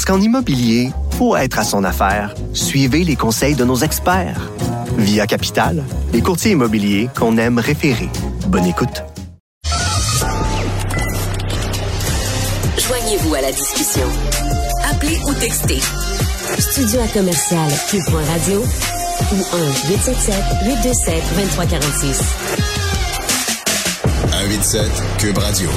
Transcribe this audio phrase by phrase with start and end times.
[0.00, 4.50] Parce qu'en immobilier, pour être à son affaire, suivez les conseils de nos experts.
[4.96, 5.84] Via Capital,
[6.14, 8.08] les courtiers immobiliers qu'on aime référer.
[8.46, 9.04] Bonne écoute.
[12.78, 14.06] Joignez-vous à la discussion.
[14.90, 15.80] Appelez ou textez.
[16.58, 22.22] Studio à commercial cube.radio ou 1 877 827 2346.
[24.30, 25.68] 187 Cube Radio.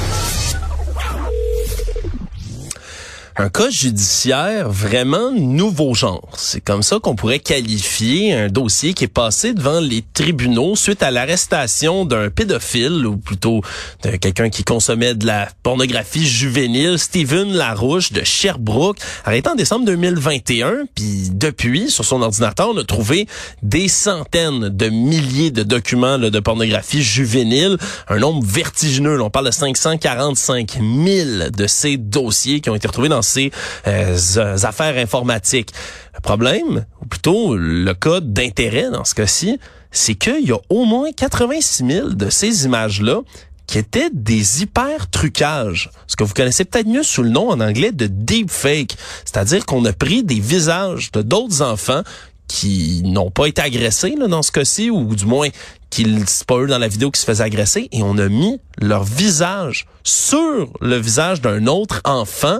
[3.36, 6.28] Un cas judiciaire vraiment nouveau genre.
[6.36, 11.02] C'est comme ça qu'on pourrait qualifier un dossier qui est passé devant les tribunaux suite
[11.02, 13.60] à l'arrestation d'un pédophile, ou plutôt
[14.04, 19.84] de quelqu'un qui consommait de la pornographie juvénile, Steven Larouche de Sherbrooke, arrêté en décembre
[19.86, 20.84] 2021.
[20.94, 23.26] Puis depuis, sur son ordinateur, on a trouvé
[23.64, 27.78] des centaines de milliers de documents de pornographie juvénile,
[28.08, 29.20] un nombre vertigineux.
[29.20, 33.50] On parle de 545 000 de ces dossiers qui ont été retrouvés dans ces
[33.86, 34.16] euh,
[34.62, 35.72] affaires informatiques.
[36.14, 39.58] Le problème, ou plutôt le cas d'intérêt dans ce cas-ci,
[39.90, 43.20] c'est qu'il y a au moins 86 000 de ces images-là
[43.66, 47.60] qui étaient des hyper trucages, ce que vous connaissez peut-être mieux sous le nom en
[47.60, 52.02] anglais de deepfake, c'est-à-dire qu'on a pris des visages de d'autres enfants
[52.46, 55.48] qui n'ont pas été agressés là, dans ce cas-ci, ou du moins
[55.90, 58.60] qu'ils c'est pas eux dans la vidéo qui se faisaient agresser, et on a mis
[58.78, 62.58] leur visage sur le visage d'un autre enfant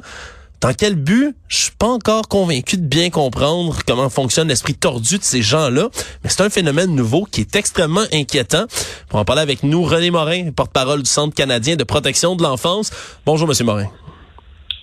[0.64, 1.36] dans quel but?
[1.48, 5.90] Je suis pas encore convaincu de bien comprendre comment fonctionne l'esprit tordu de ces gens-là,
[6.22, 8.64] mais c'est un phénomène nouveau qui est extrêmement inquiétant.
[9.10, 12.92] Pour en parler avec nous, René Morin, porte-parole du Centre canadien de protection de l'enfance.
[13.26, 13.90] Bonjour, Monsieur Morin.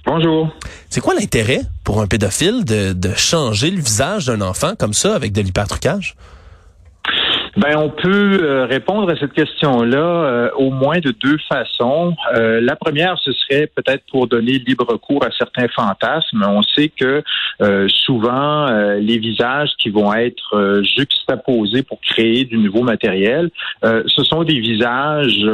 [0.05, 0.49] Bonjour.
[0.91, 5.15] C'est quoi l'intérêt pour un pédophile de, de changer le visage d'un enfant comme ça
[5.15, 6.15] avec de l'hypertrucage?
[7.57, 12.15] Ben, on peut euh, répondre à cette question-là euh, au moins de deux façons.
[12.33, 16.45] Euh, la première, ce serait peut-être pour donner libre cours à certains fantasmes.
[16.47, 17.23] On sait que
[17.87, 18.67] souvent,
[18.97, 23.49] les visages qui vont être juxtaposés pour créer du nouveau matériel,
[23.83, 25.45] ce sont des visages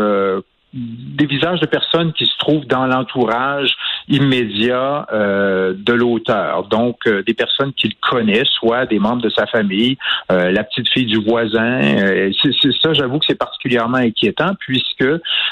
[0.77, 3.75] des visages de personnes qui se trouvent dans l'entourage
[4.07, 6.67] immédiat euh, de l'auteur.
[6.67, 9.97] Donc, euh, des personnes qu'il connaît, soit des membres de sa famille,
[10.31, 11.81] euh, la petite fille du voisin.
[12.41, 15.07] c'est ça, j'avoue que c'est particulièrement inquiétant puisque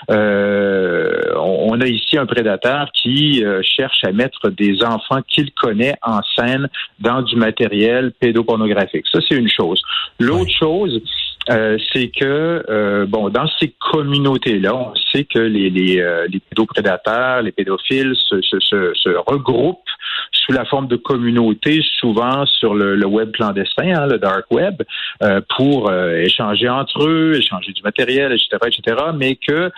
[0.10, 6.70] on, a ici un prédateur qui cherche à mettre des enfants qu'il connaît en scène
[7.00, 9.06] dans du matériel pédopornographique.
[9.12, 9.82] Ça, c'est une chose.
[10.20, 11.02] L'autre chose,
[11.50, 16.40] euh, c'est que euh, bon, dans ces communautés-là, on sait que les, les, euh, les
[16.40, 19.85] pédoprédateurs, les pédophiles se, se, se, regroupent
[20.32, 24.82] sous la forme de communautés, souvent sur le, le web clandestin, hein, le dark web,
[25.24, 28.98] euh, pour échanger entre eux, échanger du matériel, etc., etc.
[29.16, 29.72] Mais que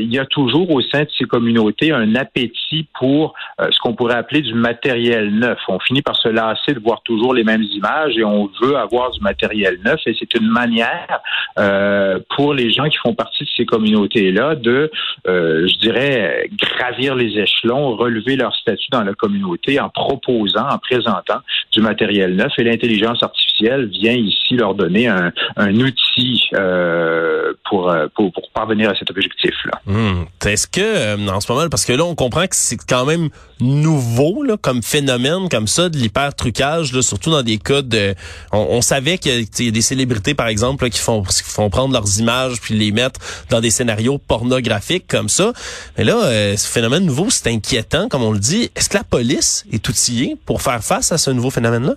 [0.00, 4.14] il y a toujours au sein de ces communautés un appétit pour ce qu'on pourrait
[4.14, 5.58] appeler du matériel neuf.
[5.68, 9.10] On finit par se lasser de voir toujours les mêmes images et on veut avoir
[9.10, 10.00] du matériel neuf.
[10.06, 11.20] Et c'est une manière
[11.58, 14.90] euh, pour les gens qui font partie de ces communautés-là de,
[15.26, 20.78] euh, je dirais, gravir les échelons, relever leur statut dans la communauté en proposant, en
[20.78, 21.40] présentant
[21.72, 22.52] du matériel neuf.
[22.58, 25.30] Et l'intelligence artificielle vient ici leur donner un,
[25.74, 29.80] outil euh, pour, pour, parvenir à cet objectif-là.
[29.86, 30.24] Hmm.
[30.44, 33.28] Est-ce que, en ce moment, parce que là, on comprend que c'est quand même
[33.60, 38.14] nouveau là, comme phénomène comme ça de l'hyper-trucage, surtout dans des cas de...
[38.52, 42.18] On, savait qu'il y a des célébrités, par exemple, qui font qui font prendre leurs
[42.18, 43.20] images puis les mettre
[43.50, 45.52] dans des scénarios pornographiques comme ça.
[45.96, 48.70] Mais là, euh, ce phénomène nouveau, c'est inquiétant, comme on le dit.
[48.74, 51.94] Est-ce que la police est outillée pour faire face à ce nouveau phénomène-là?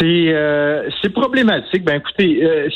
[0.00, 1.84] C'est euh, c'est problématique.
[1.84, 2.70] Ben écoutez, euh,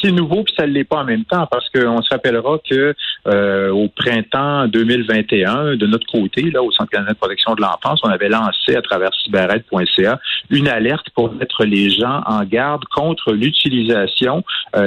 [0.00, 2.94] c'est nouveau puis ça ne l'est pas en même temps parce qu'on se rappellera que
[3.26, 8.00] euh, au printemps 2021, de notre côté, là au Centre canadien de protection de l'enfance,
[8.02, 10.18] on avait lancé à travers cyberette.ca
[10.48, 14.42] une alerte pour mettre les gens en garde contre l'utilisation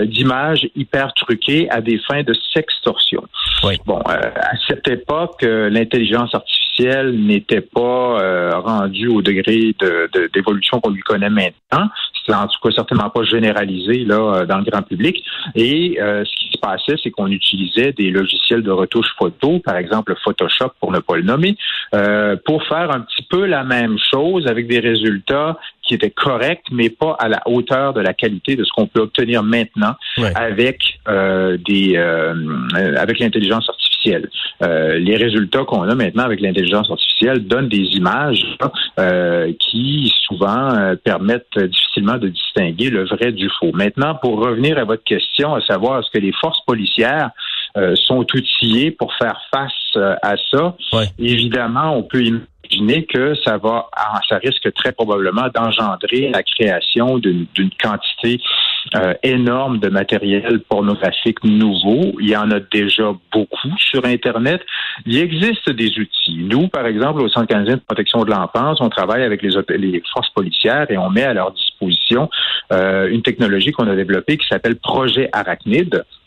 [0.06, 3.24] d'images hyper truquées à des fins de sextorsion.
[3.64, 3.76] Oui.
[3.86, 10.92] Bon, à cette époque, l'intelligence artificielle n'était pas euh, rendue au degré de, d'évolution qu'on
[10.92, 11.90] lui connaît maintenant.
[12.26, 15.24] C'est en tout cas certainement pas généralisé là euh, dans le grand public.
[15.56, 20.72] Et euh, ce passait, c'est qu'on utilisait des logiciels de retouche photo, par exemple Photoshop
[20.80, 21.58] pour ne pas le nommer,
[22.46, 26.90] pour faire un petit peu la même chose avec des résultats qui étaient corrects, mais
[26.90, 29.96] pas à la hauteur de la qualité de ce qu'on peut obtenir maintenant
[30.36, 31.98] avec des
[32.98, 33.94] avec l'intelligence artificielle
[34.62, 38.58] euh, les résultats qu'on a maintenant avec l'intelligence artificielle donnent des images
[39.00, 43.72] euh, qui souvent euh, permettent difficilement de distinguer le vrai du faux.
[43.74, 47.32] Maintenant, pour revenir à votre question, à savoir est-ce que les forces policières
[47.96, 49.72] sont outillées pour faire face
[50.22, 50.76] à ça,
[51.18, 53.90] évidemment, on peut imaginer que ça va,
[54.30, 57.48] ça risque très probablement d'engendrer la création d'une
[57.82, 58.40] quantité
[58.96, 62.14] euh, énorme de matériel pornographique nouveau.
[62.20, 64.62] Il y en a déjà beaucoup sur Internet.
[65.06, 66.44] Il existe des outils.
[66.44, 70.04] Nous, par exemple, au Centre canadien de protection de l'enfance, on travaille avec les, les
[70.14, 72.30] forces policières et on met à leur disposition
[72.72, 75.30] euh, une technologie qu'on a développée qui s'appelle Projet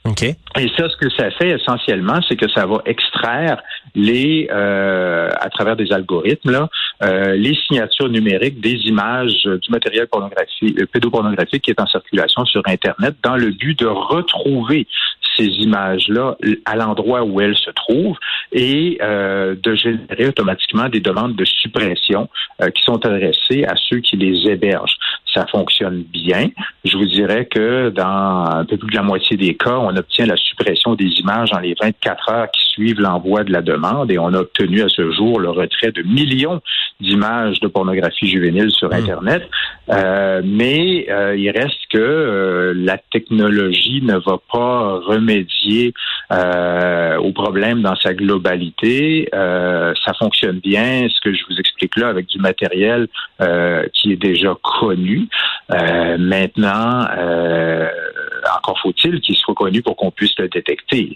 [0.07, 0.37] Arachnid.
[0.59, 3.63] Et ça, ce que ça fait essentiellement, c'est que ça va extraire
[3.95, 6.69] les, euh, à travers des algorithmes, là,
[7.03, 12.45] euh, les signatures numériques des images du matériel pornographique, euh, pédopornographique qui est en circulation
[12.45, 14.87] sur Internet dans le but de retrouver
[15.37, 18.17] ces images-là à l'endroit où elles se trouvent
[18.53, 22.29] et euh, de générer automatiquement des demandes de suppression
[22.63, 24.97] euh, qui sont adressées à ceux qui les hébergent.
[25.37, 26.49] Ça fonctionne bien.
[26.83, 30.25] Je vous dirais que dans un peu plus de la moitié des cas, on obtient
[30.25, 34.19] la suppression des images dans les 24 heures qui suivent l'envoi de la demande et
[34.19, 36.63] on a obtenu à ce jour le retrait de millions
[37.01, 38.95] d'images de pornographie juvénile sur hmm.
[38.95, 39.43] Internet.
[39.91, 45.93] Euh, mais euh, il reste que euh, la technologie ne va pas remédier
[46.31, 49.29] au problème dans sa globalité.
[49.33, 53.09] ça fonctionne bien, ce que je vous explique là, avec du matériel
[53.93, 55.29] qui est déjà connu.
[55.71, 57.07] maintenant,
[58.57, 61.13] encore faut-il qu'il soit connu pour qu'on puisse le détecter.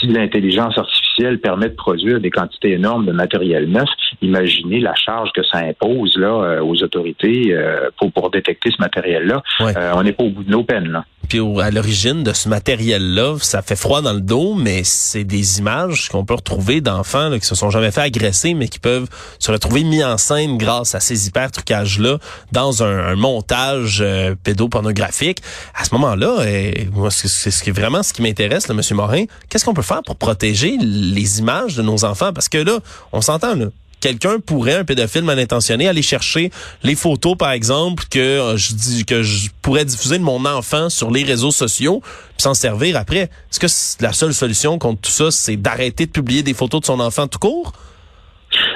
[0.00, 3.88] si l'intelligence artificielle permet de produire des quantités énormes de matériel neuf,
[4.22, 9.42] imaginez la charge que ça impose là aux autorités euh, pour, pour détecter ce matériel-là.
[9.60, 10.88] Euh, on n'est pas au bout de nos peines.
[10.88, 11.04] Là.
[11.30, 15.60] Puis à l'origine de ce matériel-là, ça fait froid dans le dos, mais c'est des
[15.60, 19.06] images qu'on peut retrouver d'enfants qui se sont jamais fait agresser, mais qui peuvent
[19.38, 22.18] se retrouver mis en scène grâce à ces hyper trucages-là
[22.50, 25.40] dans un, montage euh, pédopornographique.
[25.76, 26.44] À ce moment-là,
[26.92, 29.26] moi, c'est ce qui est vraiment ce qui m'intéresse, Monsieur Morin.
[29.48, 32.32] Qu'est-ce qu'on peut faire pour protéger les images de nos enfants?
[32.32, 32.80] Parce que là,
[33.12, 33.66] on s'entend là
[34.00, 36.50] quelqu'un pourrait, un pédophile mal intentionné, aller chercher
[36.82, 40.88] les photos, par exemple, que euh, je dis que je pourrais diffuser de mon enfant
[40.88, 43.30] sur les réseaux sociaux, puis s'en servir après.
[43.50, 46.86] Est-ce que la seule solution contre tout ça, c'est d'arrêter de publier des photos de
[46.86, 47.72] son enfant tout court?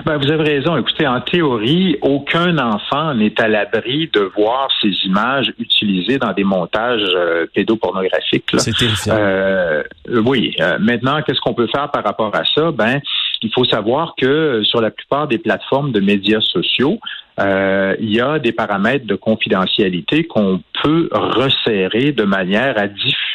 [0.06, 0.76] Ben, vous avez raison.
[0.76, 6.44] Écoutez, en théorie, aucun enfant n'est à l'abri de voir ces images utilisées dans des
[6.44, 8.50] montages euh, pédopornographiques.
[8.58, 9.16] C'est terrifiant.
[9.18, 10.54] Euh, oui.
[10.78, 12.70] maintenant, qu'est-ce qu'on peut faire par rapport à ça?
[12.70, 13.00] Ben,
[13.44, 16.98] il faut savoir que sur la plupart des plateformes de médias sociaux,
[17.38, 22.76] euh, il y a des paramètres de confidentialité qu'on peut resserrer de manière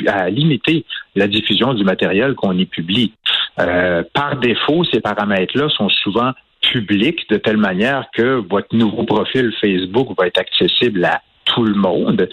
[0.08, 0.84] à, limiter
[1.16, 3.14] la diffusion du matériel qu'on y publie.
[3.60, 9.54] Euh, par défaut, ces paramètres-là sont souvent publics de telle manière que votre nouveau profil
[9.62, 12.30] Facebook va être accessible à tout le monde.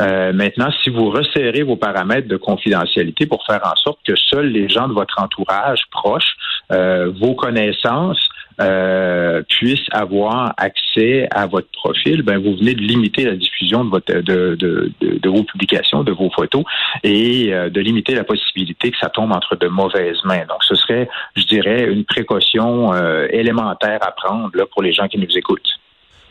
[0.00, 4.48] Euh, maintenant, si vous resserrez vos paramètres de confidentialité pour faire en sorte que seuls
[4.48, 6.36] les gens de votre entourage proche,
[6.72, 8.28] euh, vos connaissances,
[8.60, 13.90] euh, puissent avoir accès à votre profil, ben vous venez de limiter la diffusion de,
[13.90, 16.64] votre, de, de, de, vos publications, de vos photos,
[17.04, 20.44] et de limiter la possibilité que ça tombe entre de mauvaises mains.
[20.48, 22.92] Donc, ce serait, je dirais, une précaution
[23.30, 25.78] élémentaire à prendre là, pour les gens qui nous écoutent.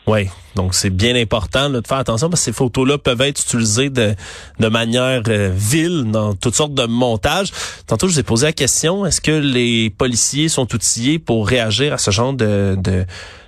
[0.08, 3.90] Oui, donc c'est bien important de faire attention parce que ces photos-là peuvent être utilisées
[3.90, 4.14] de,
[4.58, 7.52] de manière euh, vile dans toutes sortes de montages.
[7.86, 11.92] Tantôt, je vous ai posé la question, est-ce que les policiers sont outillés pour réagir
[11.92, 13.04] à ce genre de, de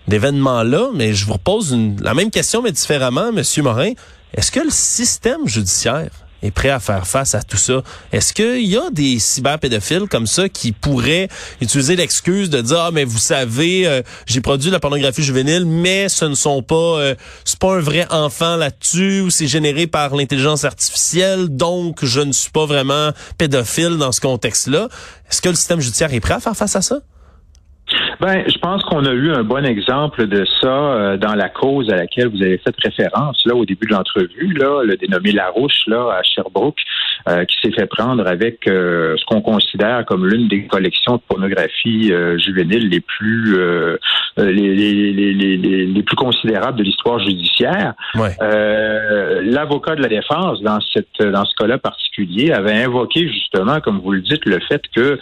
[0.07, 0.91] d'événements-là?
[0.95, 3.93] Mais je vous repose la même question, mais différemment, Monsieur Morin.
[4.35, 6.11] Est-ce que le système judiciaire
[6.43, 7.83] est prêt à faire face à tout ça.
[8.13, 11.29] Est-ce qu'il y a des cyberpédophiles comme ça qui pourraient
[11.61, 15.65] utiliser l'excuse de dire ah mais vous savez euh, j'ai produit de la pornographie juvénile
[15.67, 19.87] mais ce ne sont pas euh, c'est pas un vrai enfant là-dessus ou c'est généré
[19.87, 24.89] par l'intelligence artificielle donc je ne suis pas vraiment pédophile dans ce contexte-là.
[25.31, 26.97] Est-ce que le système judiciaire est prêt à faire face à ça?
[28.21, 31.91] Ben, je pense qu'on a eu un bon exemple de ça euh, dans la cause
[31.91, 35.87] à laquelle vous avez fait référence là au début de l'entrevue, là, le dénommé Larouche
[35.87, 36.79] là à Sherbrooke,
[37.29, 41.23] euh, qui s'est fait prendre avec euh, ce qu'on considère comme l'une des collections de
[41.29, 43.59] pornographie juvénile les plus
[44.45, 47.95] les, les, les, les, plus considérables de l'histoire judiciaire.
[48.15, 54.13] L'avocat de la défense dans cette dans ce cas-là particulier avait invoqué justement, comme vous
[54.13, 55.19] le dites, le fait que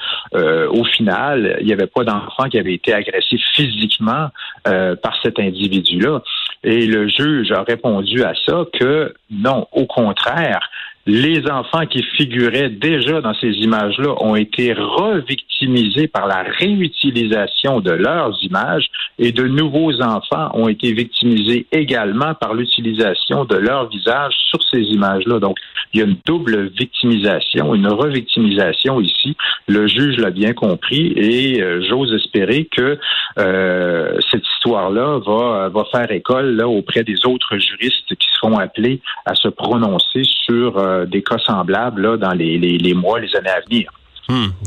[0.69, 4.29] au final il n'y avait pas d'enfant qui avait été agressé physiquement
[4.65, 6.23] par cet individu-là.
[6.65, 10.61] Et le juge a répondu à ça que non, au contraire,
[11.09, 17.93] les enfants qui figuraient déjà dans ces images-là ont été revictimisés par la réutilisation de
[17.93, 18.89] leurs images
[19.19, 24.83] et de nouveaux enfants ont été victimisés également par l'utilisation de leurs visages sur ces
[24.83, 25.39] images-là.
[25.39, 25.57] Donc,
[25.95, 29.35] il y a une double victimisation, une revictimisation ici.
[29.67, 32.99] Le juge l'a bien compris et euh, j'ose espérer que
[33.39, 39.01] euh, cette histoire-là va, va faire école là, auprès des autres juristes qui seront appelés
[39.25, 43.35] à se prononcer sur euh, des cas semblables là, dans les, les, les mois, les
[43.37, 43.91] années à venir.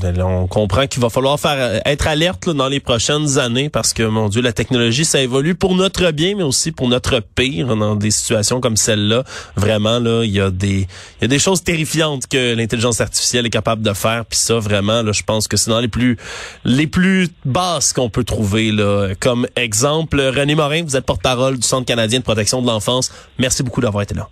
[0.02, 4.02] Ben on comprend qu'il va falloir faire être alerte dans les prochaines années parce que
[4.02, 7.96] mon Dieu, la technologie ça évolue pour notre bien, mais aussi pour notre pire dans
[7.96, 9.24] des situations comme celle-là.
[9.56, 10.88] Vraiment là, il y a des
[11.20, 14.26] il y a des choses terrifiantes que l'intelligence artificielle est capable de faire.
[14.26, 16.18] Puis ça, vraiment là, je pense que c'est dans les plus
[16.66, 19.10] les plus basses qu'on peut trouver là.
[19.20, 23.12] Comme exemple, René Morin, vous êtes porte-parole du Centre canadien de protection de l'enfance.
[23.38, 24.28] Merci beaucoup d'avoir été là.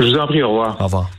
[0.00, 0.76] Je vous en prie, au revoir.
[0.80, 1.10] Au revoir.